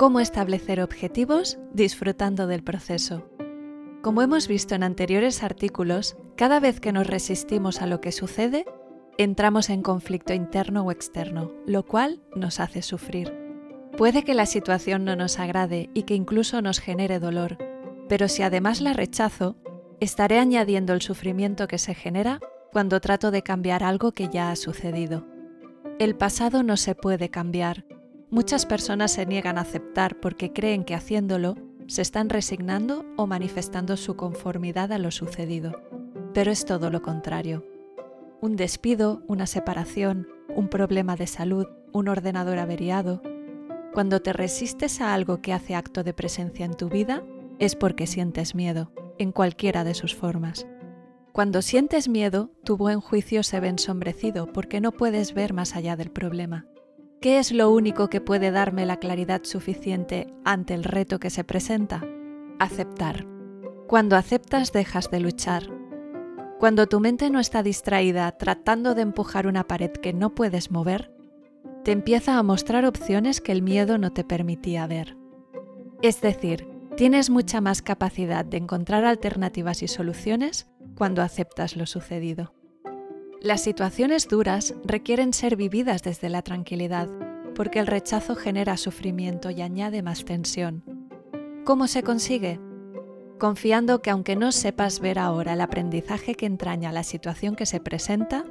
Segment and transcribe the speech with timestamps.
[0.00, 3.28] cómo establecer objetivos disfrutando del proceso.
[4.00, 8.64] Como hemos visto en anteriores artículos, cada vez que nos resistimos a lo que sucede,
[9.18, 13.36] entramos en conflicto interno o externo, lo cual nos hace sufrir.
[13.98, 17.58] Puede que la situación no nos agrade y que incluso nos genere dolor,
[18.08, 19.58] pero si además la rechazo,
[20.00, 22.40] estaré añadiendo el sufrimiento que se genera
[22.72, 25.26] cuando trato de cambiar algo que ya ha sucedido.
[25.98, 27.84] El pasado no se puede cambiar.
[28.30, 31.56] Muchas personas se niegan a aceptar porque creen que haciéndolo
[31.88, 35.72] se están resignando o manifestando su conformidad a lo sucedido.
[36.32, 37.64] Pero es todo lo contrario.
[38.40, 43.20] Un despido, una separación, un problema de salud, un ordenador averiado.
[43.92, 47.24] Cuando te resistes a algo que hace acto de presencia en tu vida,
[47.58, 50.68] es porque sientes miedo, en cualquiera de sus formas.
[51.32, 55.96] Cuando sientes miedo, tu buen juicio se ve ensombrecido porque no puedes ver más allá
[55.96, 56.69] del problema.
[57.20, 61.44] ¿Qué es lo único que puede darme la claridad suficiente ante el reto que se
[61.44, 62.02] presenta?
[62.58, 63.26] Aceptar.
[63.86, 65.64] Cuando aceptas dejas de luchar.
[66.58, 71.12] Cuando tu mente no está distraída tratando de empujar una pared que no puedes mover,
[71.84, 75.18] te empieza a mostrar opciones que el miedo no te permitía ver.
[76.00, 82.54] Es decir, tienes mucha más capacidad de encontrar alternativas y soluciones cuando aceptas lo sucedido.
[83.42, 87.08] Las situaciones duras requieren ser vividas desde la tranquilidad,
[87.54, 90.84] porque el rechazo genera sufrimiento y añade más tensión.
[91.64, 92.60] ¿Cómo se consigue?
[93.38, 97.80] Confiando que aunque no sepas ver ahora el aprendizaje que entraña la situación que se
[97.80, 98.44] presenta,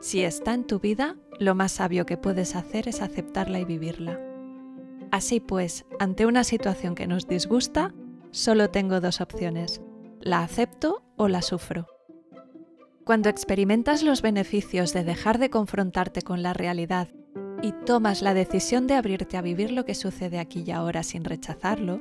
[0.00, 4.20] si está en tu vida, lo más sabio que puedes hacer es aceptarla y vivirla.
[5.10, 7.94] Así pues, ante una situación que nos disgusta,
[8.30, 9.80] solo tengo dos opciones,
[10.20, 11.95] la acepto o la sufro.
[13.06, 17.06] Cuando experimentas los beneficios de dejar de confrontarte con la realidad
[17.62, 21.24] y tomas la decisión de abrirte a vivir lo que sucede aquí y ahora sin
[21.24, 22.00] rechazarlo,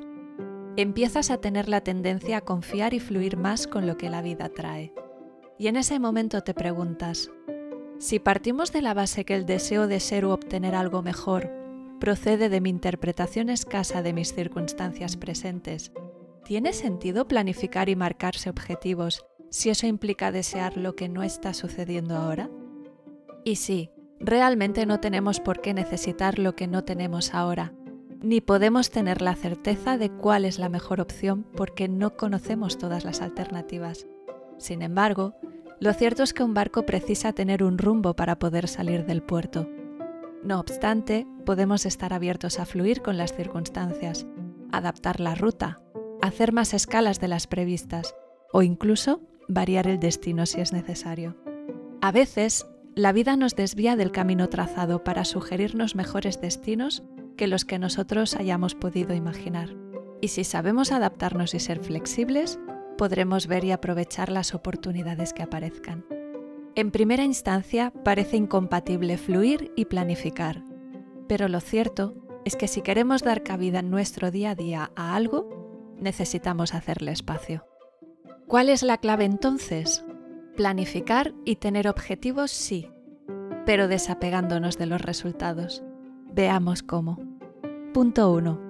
[0.77, 4.49] empiezas a tener la tendencia a confiar y fluir más con lo que la vida
[4.49, 4.95] trae.
[5.59, 7.29] Y en ese momento te preguntas,
[7.99, 11.51] si partimos de la base que el deseo de ser u obtener algo mejor
[11.99, 15.91] procede de mi interpretación escasa de mis circunstancias presentes,
[16.45, 19.23] ¿tiene sentido planificar y marcarse objetivos
[19.55, 22.49] si eso implica desear lo que no está sucediendo ahora?
[23.45, 23.89] Y sí,
[24.19, 27.71] realmente no tenemos por qué necesitar lo que no tenemos ahora,
[28.21, 33.05] ni podemos tener la certeza de cuál es la mejor opción porque no conocemos todas
[33.05, 34.07] las alternativas.
[34.57, 35.35] Sin embargo,
[35.79, 39.69] lo cierto es que un barco precisa tener un rumbo para poder salir del puerto.
[40.43, 44.27] No obstante, podemos estar abiertos a fluir con las circunstancias,
[44.73, 45.79] adaptar la ruta,
[46.21, 48.15] hacer más escalas de las previstas
[48.51, 51.35] o incluso variar el destino si es necesario.
[52.01, 57.03] A veces, la vida nos desvía del camino trazado para sugerirnos mejores destinos
[57.35, 59.75] que los que nosotros hayamos podido imaginar.
[60.21, 62.59] Y si sabemos adaptarnos y ser flexibles,
[62.97, 66.05] podremos ver y aprovechar las oportunidades que aparezcan.
[66.75, 70.63] En primera instancia, parece incompatible fluir y planificar,
[71.27, 75.15] pero lo cierto es que si queremos dar cabida en nuestro día a día a
[75.15, 77.65] algo, necesitamos hacerle espacio.
[78.47, 80.05] ¿Cuál es la clave entonces?
[80.55, 82.91] Planificar y tener objetivos sí,
[83.65, 85.83] pero desapegándonos de los resultados.
[86.31, 87.19] Veamos cómo.
[87.91, 88.61] Punto 1.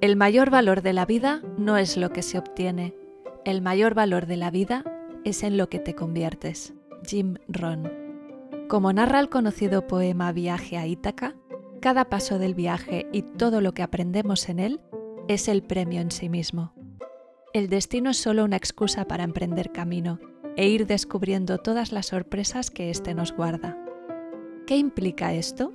[0.00, 2.94] El mayor valor de la vida no es lo que se obtiene,
[3.44, 4.82] el mayor valor de la vida
[5.24, 6.72] es en lo que te conviertes.
[7.06, 7.92] Jim Ron.
[8.68, 11.34] Como narra el conocido poema Viaje a Ítaca,
[11.80, 14.80] cada paso del viaje y todo lo que aprendemos en él
[15.28, 16.72] es el premio en sí mismo.
[17.52, 20.20] El destino es solo una excusa para emprender camino
[20.56, 23.76] e ir descubriendo todas las sorpresas que éste nos guarda.
[24.68, 25.72] ¿Qué implica esto?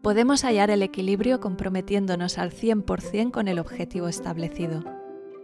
[0.00, 4.84] Podemos hallar el equilibrio comprometiéndonos al 100% con el objetivo establecido,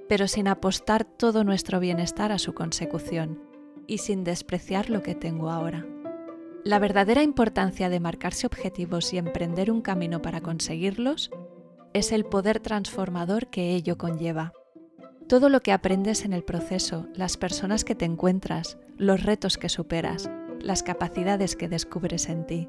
[0.09, 3.43] pero sin apostar todo nuestro bienestar a su consecución
[3.89, 5.85] y sin despreciar lo que tengo ahora.
[6.63, 11.33] La verdadera importancia de marcarse objetivos y emprender un camino para conseguirlos
[11.95, 14.53] es el poder transformador que ello conlleva.
[15.29, 19.69] Todo lo que aprendes en el proceso, las personas que te encuentras, los retos que
[19.69, 20.31] superas,
[20.61, 22.69] las capacidades que descubres en ti.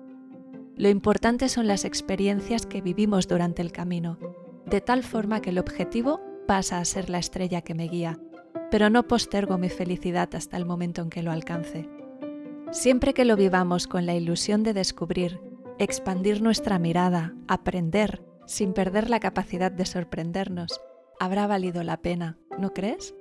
[0.76, 4.18] Lo importante son las experiencias que vivimos durante el camino,
[4.66, 8.20] de tal forma que el objetivo pasa a ser la estrella que me guía,
[8.72, 11.88] pero no postergo mi felicidad hasta el momento en que lo alcance.
[12.72, 15.40] Siempre que lo vivamos con la ilusión de descubrir,
[15.78, 20.82] expandir nuestra mirada, aprender, sin perder la capacidad de sorprendernos,
[21.20, 23.16] habrá valido la pena, ¿no crees?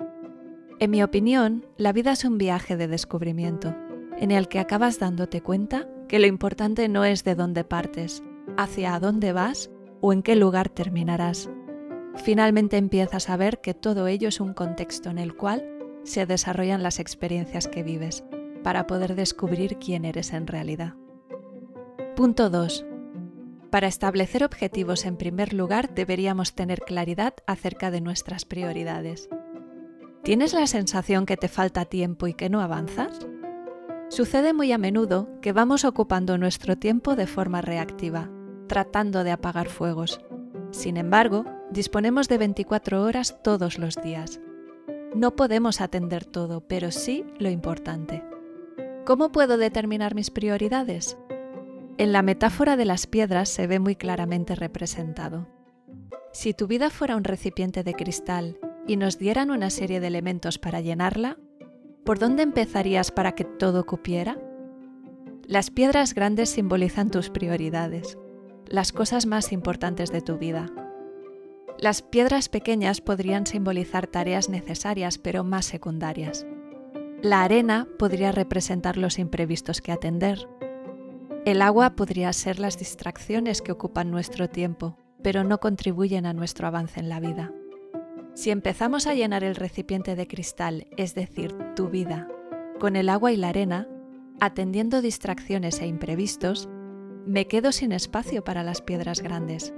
[0.78, 3.74] En mi opinión, la vida es un viaje de descubrimiento,
[4.18, 8.22] en el que acabas dándote cuenta que lo importante no es de dónde partes,
[8.56, 11.50] hacia dónde vas o en qué lugar terminarás.
[12.16, 15.66] Finalmente empiezas a ver que todo ello es un contexto en el cual
[16.04, 18.24] se desarrollan las experiencias que vives
[18.62, 20.94] para poder descubrir quién eres en realidad.
[22.14, 22.86] Punto 2.
[23.76, 29.28] Para establecer objetivos en primer lugar deberíamos tener claridad acerca de nuestras prioridades.
[30.22, 33.26] ¿Tienes la sensación que te falta tiempo y que no avanzas?
[34.08, 38.30] Sucede muy a menudo que vamos ocupando nuestro tiempo de forma reactiva,
[38.66, 40.22] tratando de apagar fuegos.
[40.70, 44.40] Sin embargo, disponemos de 24 horas todos los días.
[45.14, 48.24] No podemos atender todo, pero sí lo importante.
[49.04, 51.18] ¿Cómo puedo determinar mis prioridades?
[51.98, 55.46] En la metáfora de las piedras se ve muy claramente representado.
[56.32, 60.58] Si tu vida fuera un recipiente de cristal y nos dieran una serie de elementos
[60.58, 61.38] para llenarla,
[62.04, 64.36] ¿por dónde empezarías para que todo cupiera?
[65.46, 68.18] Las piedras grandes simbolizan tus prioridades,
[68.66, 70.66] las cosas más importantes de tu vida.
[71.78, 76.46] Las piedras pequeñas podrían simbolizar tareas necesarias pero más secundarias.
[77.22, 80.46] La arena podría representar los imprevistos que atender.
[81.46, 86.66] El agua podría ser las distracciones que ocupan nuestro tiempo, pero no contribuyen a nuestro
[86.66, 87.52] avance en la vida.
[88.34, 92.26] Si empezamos a llenar el recipiente de cristal, es decir, tu vida,
[92.80, 93.86] con el agua y la arena,
[94.40, 96.68] atendiendo distracciones e imprevistos,
[97.26, 99.72] me quedo sin espacio para las piedras grandes.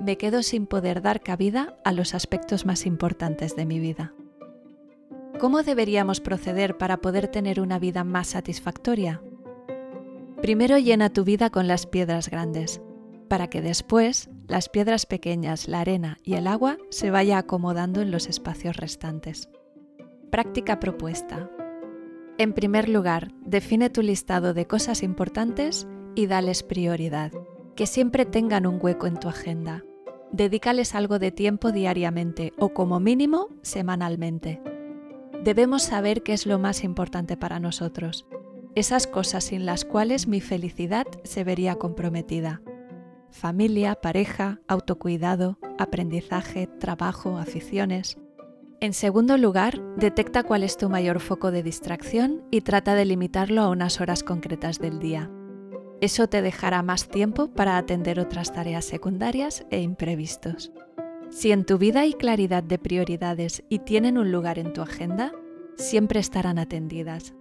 [0.00, 4.12] Me quedo sin poder dar cabida a los aspectos más importantes de mi vida.
[5.38, 9.22] ¿Cómo deberíamos proceder para poder tener una vida más satisfactoria?
[10.42, 12.82] Primero llena tu vida con las piedras grandes,
[13.28, 18.10] para que después las piedras pequeñas, la arena y el agua se vaya acomodando en
[18.10, 19.48] los espacios restantes.
[20.32, 21.48] Práctica propuesta.
[22.38, 25.86] En primer lugar, define tu listado de cosas importantes
[26.16, 27.30] y dales prioridad,
[27.76, 29.84] que siempre tengan un hueco en tu agenda.
[30.32, 34.60] Dedícales algo de tiempo diariamente o como mínimo semanalmente.
[35.44, 38.26] Debemos saber qué es lo más importante para nosotros,
[38.74, 42.62] esas cosas sin las cuales mi felicidad se vería comprometida
[43.32, 48.18] familia, pareja, autocuidado, aprendizaje, trabajo, aficiones.
[48.80, 53.62] En segundo lugar, detecta cuál es tu mayor foco de distracción y trata de limitarlo
[53.62, 55.30] a unas horas concretas del día.
[56.00, 60.72] Eso te dejará más tiempo para atender otras tareas secundarias e imprevistos.
[61.30, 65.32] Si en tu vida hay claridad de prioridades y tienen un lugar en tu agenda,
[65.76, 67.34] siempre estarán atendidas.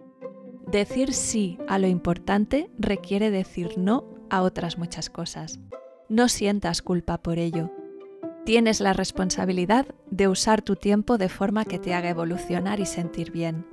[0.72, 5.60] Decir sí a lo importante requiere decir no a otras muchas cosas.
[6.08, 7.70] No sientas culpa por ello.
[8.46, 13.32] Tienes la responsabilidad de usar tu tiempo de forma que te haga evolucionar y sentir
[13.32, 13.66] bien.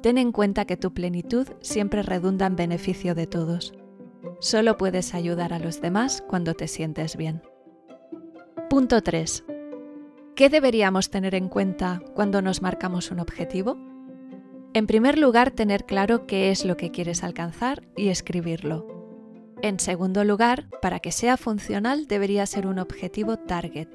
[0.00, 3.74] Ten en cuenta que tu plenitud siempre redunda en beneficio de todos.
[4.38, 7.42] Solo puedes ayudar a los demás cuando te sientes bien.
[8.70, 9.44] Punto 3.
[10.34, 13.89] ¿Qué deberíamos tener en cuenta cuando nos marcamos un objetivo?
[14.72, 18.86] En primer lugar, tener claro qué es lo que quieres alcanzar y escribirlo.
[19.62, 23.88] En segundo lugar, para que sea funcional debería ser un objetivo target,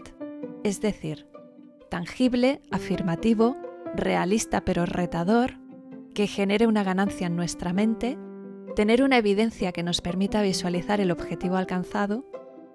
[0.66, 1.28] es decir,
[1.90, 3.56] tangible, afirmativo,
[3.96, 5.54] realista pero retador,
[6.14, 8.18] que genere una ganancia en nuestra mente,
[8.76, 12.26] tener una evidencia que nos permita visualizar el objetivo alcanzado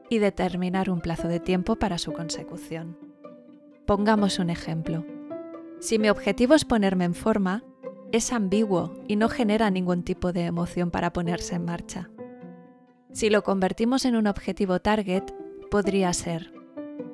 [0.08, 2.96] y determinar un plazo de tiempo para su consecución.
[3.86, 5.04] Pongamos un ejemplo.
[5.80, 7.62] Si mi objetivo es ponerme en forma,
[8.12, 12.10] es ambiguo y no genera ningún tipo de emoción para ponerse en marcha.
[13.12, 15.24] Si lo convertimos en un objetivo target,
[15.70, 16.52] podría ser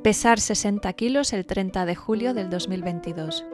[0.02, 3.44] pesar 60 kilos el 30 de julio del 2022.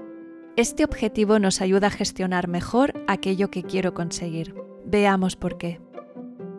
[0.56, 4.54] Este objetivo nos ayuda a gestionar mejor aquello que quiero conseguir.
[4.84, 5.80] Veamos por qué.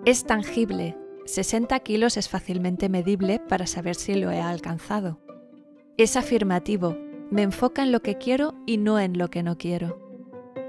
[0.03, 0.97] Es tangible.
[1.25, 5.19] 60 kilos es fácilmente medible para saber si lo he alcanzado.
[5.97, 6.97] Es afirmativo.
[7.29, 10.02] Me enfoca en lo que quiero y no en lo que no quiero.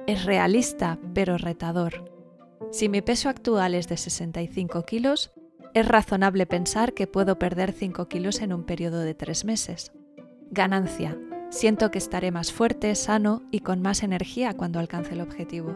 [0.06, 2.12] Es realista, pero retador.
[2.70, 5.32] Si mi peso actual es de 65 kilos,
[5.72, 9.92] es razonable pensar que puedo perder 5 kilos en un periodo de 3 meses.
[10.50, 11.18] Ganancia.
[11.48, 15.74] Siento que estaré más fuerte, sano y con más energía cuando alcance el objetivo.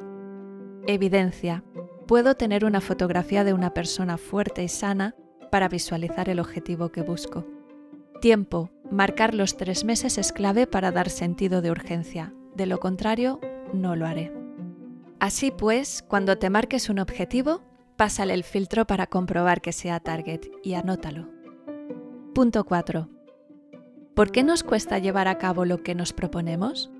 [0.86, 1.64] Evidencia.
[2.06, 5.14] Puedo tener una fotografía de una persona fuerte y sana
[5.50, 7.46] para visualizar el objetivo que busco.
[8.20, 8.70] Tiempo.
[8.90, 12.34] Marcar los tres meses es clave para dar sentido de urgencia.
[12.54, 13.40] De lo contrario,
[13.72, 14.32] no lo haré.
[15.20, 17.62] Así pues, cuando te marques un objetivo,
[17.96, 21.28] pásale el filtro para comprobar que sea target y anótalo.
[22.34, 23.08] Punto 4.
[24.14, 26.90] ¿Por qué nos cuesta llevar a cabo lo que nos proponemos?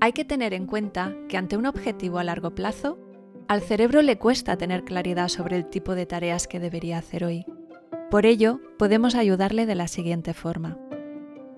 [0.00, 2.98] Hay que tener en cuenta que ante un objetivo a largo plazo,
[3.48, 7.44] al cerebro le cuesta tener claridad sobre el tipo de tareas que debería hacer hoy.
[8.10, 10.78] Por ello, podemos ayudarle de la siguiente forma.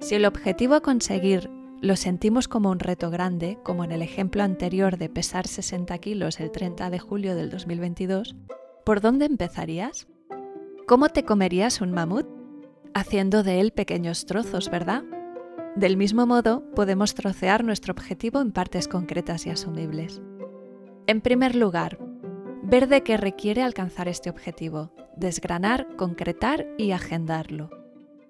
[0.01, 1.51] Si el objetivo a conseguir
[1.83, 6.39] lo sentimos como un reto grande, como en el ejemplo anterior de pesar 60 kilos
[6.39, 8.37] el 30 de julio del 2022,
[8.85, 10.07] ¿por dónde empezarías?
[10.87, 12.29] ¿Cómo te comerías un mamut?
[12.95, 15.03] Haciendo de él pequeños trozos, ¿verdad?
[15.75, 20.23] Del mismo modo, podemos trocear nuestro objetivo en partes concretas y asumibles.
[21.09, 21.99] En primer lugar,
[22.63, 27.71] ver de qué requiere alcanzar este objetivo, desgranar, concretar y agendarlo.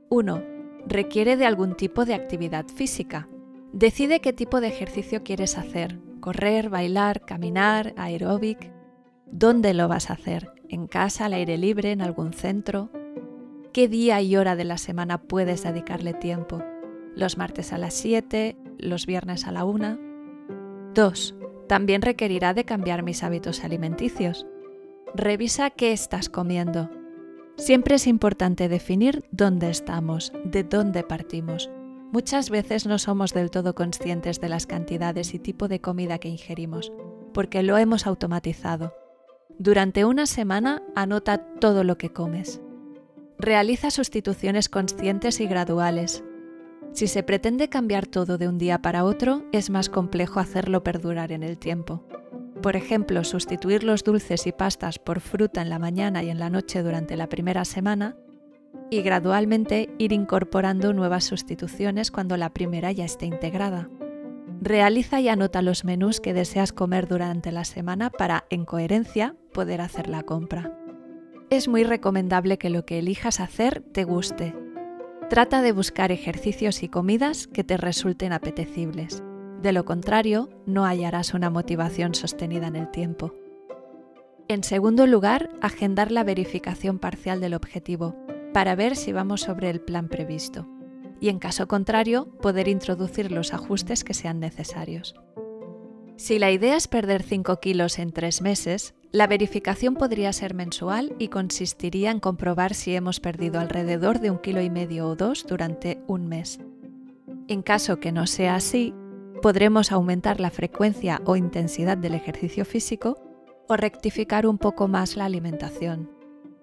[0.09, 0.43] 1.
[0.87, 3.29] Requiere de algún tipo de actividad física.
[3.73, 8.71] Decide qué tipo de ejercicio quieres hacer, correr, bailar, caminar, aeróbic.
[9.27, 10.51] ¿Dónde lo vas a hacer?
[10.69, 12.91] ¿En casa, al aire libre, en algún centro?
[13.73, 16.63] ¿Qué día y hora de la semana puedes dedicarle tiempo?
[17.17, 18.59] ¿Los martes a las 7?
[18.79, 19.99] ¿Los viernes a la 1?
[20.95, 21.35] 2.
[21.67, 24.47] También requerirá de cambiar mis hábitos alimenticios.
[25.15, 26.91] Revisa qué estás comiendo.
[27.57, 31.71] Siempre es importante definir dónde estamos, de dónde partimos.
[32.13, 36.29] Muchas veces no somos del todo conscientes de las cantidades y tipo de comida que
[36.29, 36.93] ingerimos,
[37.35, 38.95] porque lo hemos automatizado.
[39.59, 42.61] Durante una semana anota todo lo que comes.
[43.39, 46.23] Realiza sustituciones conscientes y graduales,
[46.93, 51.33] si se pretende cambiar todo de un día para otro, es más complejo hacerlo perdurar
[51.33, 52.05] en el tiempo.
[52.61, 56.51] Por ejemplo, sustituir los dulces y pastas por fruta en la mañana y en la
[56.51, 58.17] noche durante la primera semana
[58.93, 63.89] y gradualmente ir incorporando nuevas sustituciones cuando la primera ya esté integrada.
[64.61, 69.81] Realiza y anota los menús que deseas comer durante la semana para, en coherencia, poder
[69.81, 70.79] hacer la compra.
[71.49, 74.55] Es muy recomendable que lo que elijas hacer te guste
[75.33, 79.23] Trata de buscar ejercicios y comidas que te resulten apetecibles.
[79.63, 83.33] De lo contrario, no hallarás una motivación sostenida en el tiempo.
[84.49, 88.15] En segundo lugar, agendar la verificación parcial del objetivo
[88.53, 90.69] para ver si vamos sobre el plan previsto
[91.23, 95.15] y en caso contrario poder introducir los ajustes que sean necesarios.
[96.17, 101.15] Si la idea es perder 5 kilos en 3 meses, la verificación podría ser mensual
[101.19, 105.47] y consistiría en comprobar si hemos perdido alrededor de un kilo y medio o dos
[105.47, 106.61] durante un mes.
[107.47, 108.95] En caso que no sea así,
[109.43, 113.17] podremos aumentar la frecuencia o intensidad del ejercicio físico
[113.69, 116.11] o rectificar un poco más la alimentación.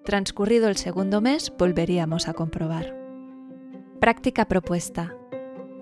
[0.04, 2.96] Transcurrido el segundo mes, volveríamos a comprobar.
[4.00, 5.14] Práctica propuesta.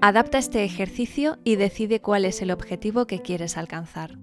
[0.00, 4.18] Adapta este ejercicio y decide cuál es el objetivo que quieres alcanzar.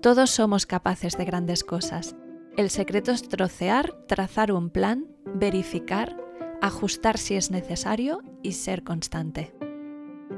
[0.00, 2.14] Todos somos capaces de grandes cosas.
[2.56, 6.16] El secreto es trocear, trazar un plan, verificar,
[6.62, 9.52] ajustar si es necesario y ser constante.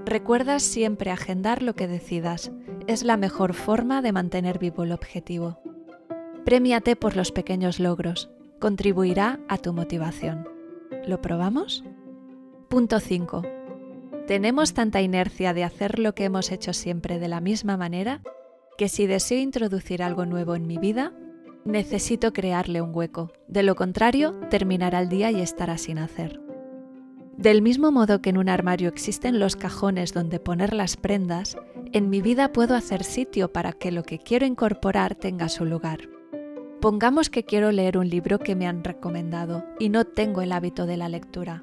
[0.07, 2.51] Recuerda siempre agendar lo que decidas.
[2.87, 5.61] Es la mejor forma de mantener vivo el objetivo.
[6.47, 8.31] Premiate por los pequeños logros.
[8.61, 10.47] Contribuirá a tu motivación.
[11.09, 11.83] ¿Lo probamos?
[12.69, 13.43] Punto 5.
[14.27, 18.21] Tenemos tanta inercia de hacer lo que hemos hecho siempre de la misma manera
[18.77, 21.15] que si deseo introducir algo nuevo en mi vida,
[21.65, 23.33] necesito crearle un hueco.
[23.49, 26.39] De lo contrario, terminará el día y estará sin hacer.
[27.39, 31.57] Del mismo modo que en un armario existen los cajones donde poner las prendas,
[31.93, 36.20] en mi vida puedo hacer sitio para que lo que quiero incorporar tenga su lugar.
[36.81, 40.87] Pongamos que quiero leer un libro que me han recomendado y no tengo el hábito
[40.87, 41.63] de la lectura.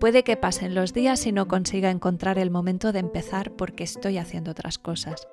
[0.00, 4.18] Puede que pasen los días y no consiga encontrar el momento de empezar porque estoy
[4.18, 5.28] haciendo otras cosas.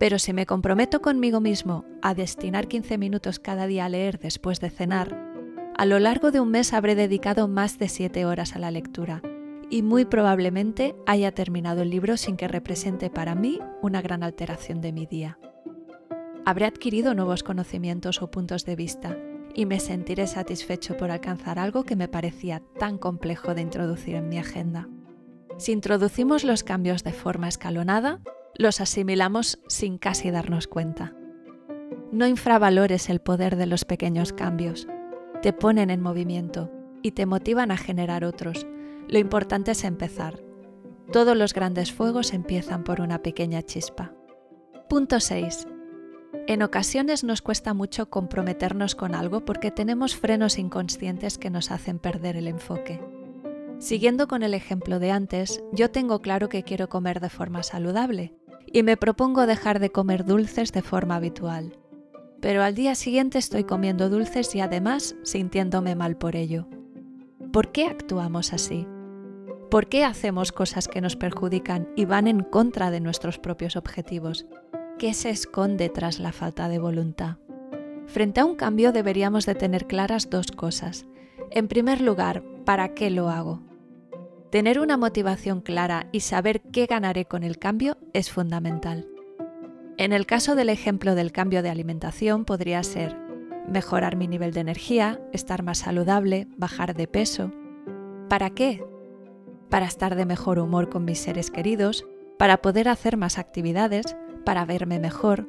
[0.00, 4.58] Pero si me comprometo conmigo mismo a destinar 15 minutos cada día a leer después
[4.58, 5.16] de cenar,
[5.76, 9.22] a lo largo de un mes habré dedicado más de 7 horas a la lectura
[9.70, 14.80] y muy probablemente haya terminado el libro sin que represente para mí una gran alteración
[14.80, 15.38] de mi día.
[16.44, 19.16] Habré adquirido nuevos conocimientos o puntos de vista
[19.54, 24.28] y me sentiré satisfecho por alcanzar algo que me parecía tan complejo de introducir en
[24.28, 24.88] mi agenda.
[25.58, 28.20] Si introducimos los cambios de forma escalonada,
[28.56, 31.14] los asimilamos sin casi darnos cuenta.
[32.12, 34.86] No infravalores el poder de los pequeños cambios.
[35.42, 36.70] Te ponen en movimiento
[37.02, 38.66] y te motivan a generar otros.
[39.08, 40.40] Lo importante es empezar.
[41.12, 44.12] Todos los grandes fuegos empiezan por una pequeña chispa.
[44.88, 45.66] Punto 6.
[46.46, 51.98] En ocasiones nos cuesta mucho comprometernos con algo porque tenemos frenos inconscientes que nos hacen
[51.98, 53.00] perder el enfoque.
[53.78, 58.34] Siguiendo con el ejemplo de antes, yo tengo claro que quiero comer de forma saludable
[58.66, 61.78] y me propongo dejar de comer dulces de forma habitual.
[62.40, 66.68] Pero al día siguiente estoy comiendo dulces y además sintiéndome mal por ello.
[67.52, 68.86] ¿Por qué actuamos así?
[69.70, 74.46] ¿Por qué hacemos cosas que nos perjudican y van en contra de nuestros propios objetivos?
[74.98, 77.36] ¿Qué se esconde tras la falta de voluntad?
[78.08, 81.06] Frente a un cambio deberíamos de tener claras dos cosas.
[81.52, 83.62] En primer lugar, ¿para qué lo hago?
[84.50, 89.06] Tener una motivación clara y saber qué ganaré con el cambio es fundamental.
[89.98, 93.16] En el caso del ejemplo del cambio de alimentación podría ser
[93.68, 97.52] mejorar mi nivel de energía, estar más saludable, bajar de peso.
[98.28, 98.82] ¿Para qué?
[99.68, 102.04] Para estar de mejor humor con mis seres queridos,
[102.36, 105.46] para poder hacer más actividades, para verme mejor.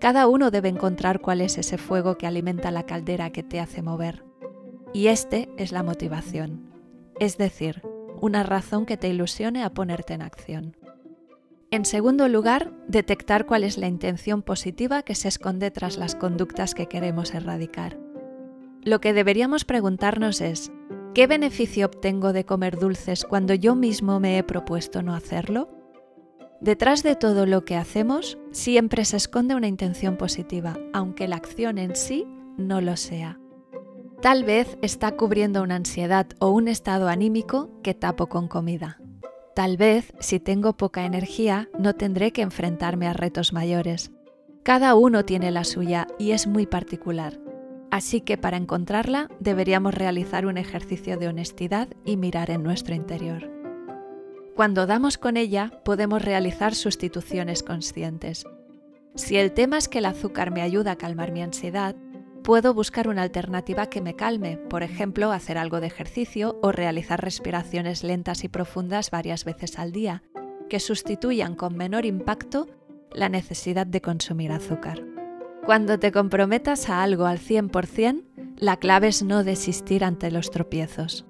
[0.00, 3.82] Cada uno debe encontrar cuál es ese fuego que alimenta la caldera que te hace
[3.82, 4.24] mover.
[4.92, 6.70] Y este es la motivación.
[7.18, 7.82] Es decir,
[8.20, 10.76] una razón que te ilusione a ponerte en acción.
[11.70, 16.74] En segundo lugar, detectar cuál es la intención positiva que se esconde tras las conductas
[16.74, 17.96] que queremos erradicar.
[18.82, 20.72] Lo que deberíamos preguntarnos es,
[21.14, 25.79] ¿qué beneficio obtengo de comer dulces cuando yo mismo me he propuesto no hacerlo?
[26.60, 31.78] Detrás de todo lo que hacemos siempre se esconde una intención positiva, aunque la acción
[31.78, 32.26] en sí
[32.58, 33.38] no lo sea.
[34.20, 39.00] Tal vez está cubriendo una ansiedad o un estado anímico que tapo con comida.
[39.54, 44.10] Tal vez, si tengo poca energía, no tendré que enfrentarme a retos mayores.
[44.62, 47.40] Cada uno tiene la suya y es muy particular.
[47.90, 53.59] Así que para encontrarla deberíamos realizar un ejercicio de honestidad y mirar en nuestro interior.
[54.60, 58.44] Cuando damos con ella podemos realizar sustituciones conscientes.
[59.14, 61.96] Si el tema es que el azúcar me ayuda a calmar mi ansiedad,
[62.44, 67.22] Puedo buscar una alternativa que me calme, por ejemplo, hacer algo de ejercicio o realizar
[67.22, 70.22] respiraciones lentas y profundas varias veces al día,
[70.68, 72.66] que sustituyan con menor impacto
[73.12, 75.02] la necesidad de consumir azúcar.
[75.64, 78.24] Cuando te comprometas a algo al 100%,
[78.58, 81.26] la clave es no desistir ante los tropiezos.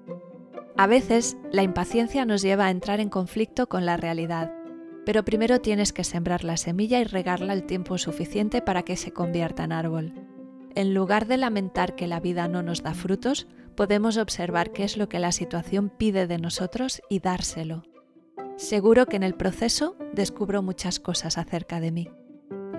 [0.77, 4.51] A veces, la impaciencia nos lleva a entrar en conflicto con la realidad,
[5.05, 9.11] pero primero tienes que sembrar la semilla y regarla el tiempo suficiente para que se
[9.11, 10.13] convierta en árbol.
[10.75, 14.97] En lugar de lamentar que la vida no nos da frutos, podemos observar qué es
[14.97, 17.83] lo que la situación pide de nosotros y dárselo.
[18.55, 22.09] Seguro que en el proceso descubro muchas cosas acerca de mí.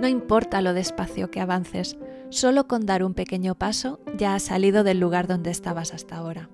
[0.01, 1.97] No importa lo despacio que avances,
[2.31, 6.49] solo con dar un pequeño paso ya has salido del lugar donde estabas hasta ahora.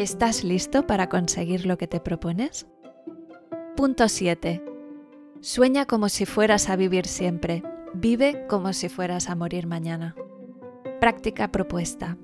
[0.00, 2.66] ¿Estás listo para conseguir lo que te propones?
[3.76, 4.64] Punto 7.
[5.42, 7.62] Sueña como si fueras a vivir siempre.
[7.92, 10.16] Vive como si fueras a morir mañana.
[11.02, 12.16] Práctica propuesta.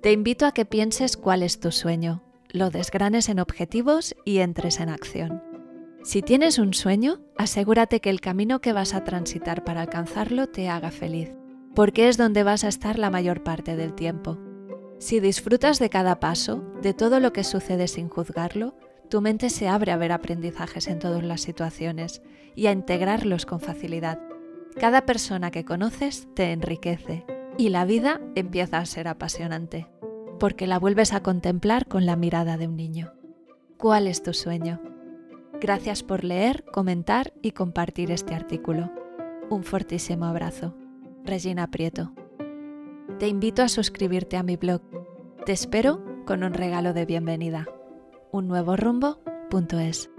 [0.00, 4.80] Te invito a que pienses cuál es tu sueño, lo desgranes en objetivos y entres
[4.80, 5.42] en acción.
[6.04, 10.70] Si tienes un sueño, asegúrate que el camino que vas a transitar para alcanzarlo te
[10.70, 11.30] haga feliz,
[11.74, 14.38] porque es donde vas a estar la mayor parte del tiempo.
[15.02, 18.76] Si disfrutas de cada paso, de todo lo que sucede sin juzgarlo,
[19.10, 22.22] tu mente se abre a ver aprendizajes en todas las situaciones
[22.54, 24.20] y a integrarlos con facilidad.
[24.78, 27.26] Cada persona que conoces te enriquece
[27.58, 29.88] y la vida empieza a ser apasionante,
[30.38, 33.12] porque la vuelves a contemplar con la mirada de un niño.
[33.78, 34.80] ¿Cuál es tu sueño?
[35.60, 38.92] Gracias por leer, comentar y compartir este artículo.
[39.50, 40.76] Un fortísimo abrazo.
[41.24, 42.12] Regina Prieto.
[43.22, 44.82] Te invito a suscribirte a mi blog.
[45.46, 47.68] Te espero con un regalo de bienvenida.
[48.32, 50.10] Un nuevo rumbo.es.